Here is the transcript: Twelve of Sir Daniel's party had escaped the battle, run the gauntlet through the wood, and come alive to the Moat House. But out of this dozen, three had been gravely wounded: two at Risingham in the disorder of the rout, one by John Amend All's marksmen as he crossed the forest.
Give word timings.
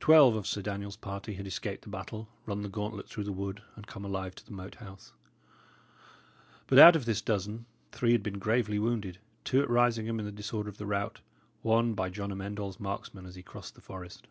Twelve 0.00 0.34
of 0.34 0.46
Sir 0.46 0.62
Daniel's 0.62 0.96
party 0.96 1.34
had 1.34 1.46
escaped 1.46 1.82
the 1.82 1.90
battle, 1.90 2.26
run 2.46 2.62
the 2.62 2.70
gauntlet 2.70 3.06
through 3.06 3.24
the 3.24 3.34
wood, 3.34 3.60
and 3.76 3.86
come 3.86 4.02
alive 4.02 4.34
to 4.36 4.46
the 4.46 4.52
Moat 4.52 4.76
House. 4.76 5.12
But 6.66 6.78
out 6.78 6.96
of 6.96 7.04
this 7.04 7.20
dozen, 7.20 7.66
three 7.90 8.12
had 8.12 8.22
been 8.22 8.38
gravely 8.38 8.78
wounded: 8.78 9.18
two 9.44 9.60
at 9.60 9.68
Risingham 9.68 10.18
in 10.18 10.24
the 10.24 10.32
disorder 10.32 10.70
of 10.70 10.78
the 10.78 10.86
rout, 10.86 11.20
one 11.60 11.92
by 11.92 12.08
John 12.08 12.32
Amend 12.32 12.58
All's 12.58 12.80
marksmen 12.80 13.26
as 13.26 13.34
he 13.34 13.42
crossed 13.42 13.74
the 13.74 13.82
forest. 13.82 14.26